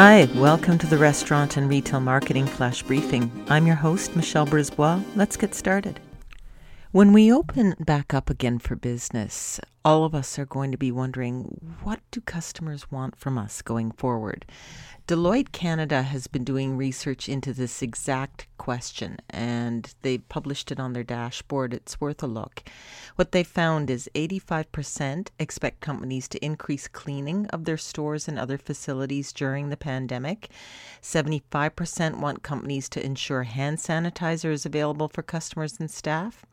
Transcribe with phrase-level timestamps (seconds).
[0.00, 3.32] Hi, welcome to the Restaurant and Retail Marketing Flash Briefing.
[3.48, 5.02] I'm your host, Michelle Brisbois.
[5.16, 5.98] Let's get started.
[6.90, 10.90] When we open back up again for business, all of us are going to be
[10.90, 14.46] wondering what do customers want from us going forward?
[15.06, 20.94] Deloitte Canada has been doing research into this exact question and they published it on
[20.94, 21.74] their dashboard.
[21.74, 22.62] It's worth a look.
[23.16, 28.56] What they found is 85% expect companies to increase cleaning of their stores and other
[28.56, 30.48] facilities during the pandemic.
[31.02, 36.46] 75% want companies to ensure hand sanitizer is available for customers and staff.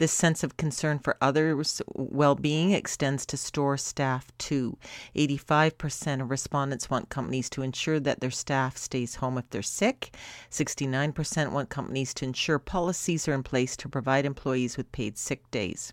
[0.00, 4.78] This sense of concern for others' well being extends to store staff too.
[5.14, 10.16] 85% of respondents want companies to ensure that their staff stays home if they're sick.
[10.50, 15.42] 69% want companies to ensure policies are in place to provide employees with paid sick
[15.50, 15.92] days.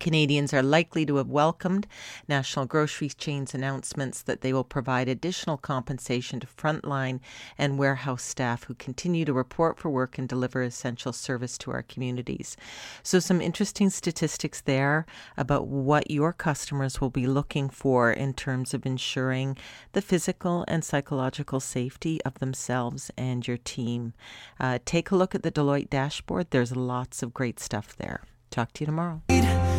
[0.00, 1.86] Canadians are likely to have welcomed
[2.28, 7.20] national grocery chains' announcements that they will provide additional compensation to frontline
[7.56, 11.82] and warehouse staff who continue to report for work and deliver essential service to our
[11.82, 12.56] communities.
[13.02, 18.74] So, some interesting statistics there about what your customers will be looking for in terms
[18.74, 19.56] of ensuring
[19.92, 24.12] the physical and psychological safety of themselves and your team.
[24.58, 28.22] Uh, take a look at the Deloitte dashboard, there's lots of great stuff there.
[28.50, 29.22] Talk to you tomorrow.